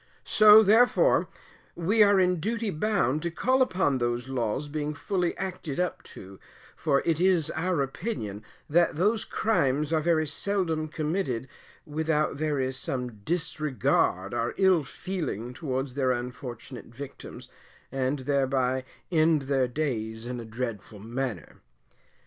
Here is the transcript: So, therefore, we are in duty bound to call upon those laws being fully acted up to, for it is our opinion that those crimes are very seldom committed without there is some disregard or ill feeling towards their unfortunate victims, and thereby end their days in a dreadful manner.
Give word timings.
So, 0.25 0.63
therefore, 0.63 1.27
we 1.75 2.01
are 2.01 2.19
in 2.19 2.39
duty 2.39 2.71
bound 2.71 3.21
to 3.21 3.29
call 3.29 3.61
upon 3.61 3.99
those 3.99 4.27
laws 4.27 4.67
being 4.67 4.95
fully 4.95 5.37
acted 5.37 5.79
up 5.79 6.01
to, 6.17 6.39
for 6.75 7.01
it 7.05 7.19
is 7.19 7.51
our 7.51 7.83
opinion 7.83 8.43
that 8.67 8.95
those 8.95 9.23
crimes 9.25 9.93
are 9.93 9.99
very 10.01 10.25
seldom 10.25 10.87
committed 10.87 11.47
without 11.85 12.37
there 12.37 12.59
is 12.59 12.77
some 12.77 13.17
disregard 13.19 14.33
or 14.33 14.55
ill 14.57 14.83
feeling 14.83 15.53
towards 15.53 15.93
their 15.93 16.11
unfortunate 16.11 16.87
victims, 16.87 17.47
and 17.91 18.19
thereby 18.21 18.83
end 19.11 19.43
their 19.43 19.67
days 19.67 20.25
in 20.25 20.39
a 20.39 20.45
dreadful 20.45 20.97
manner. 20.97 21.57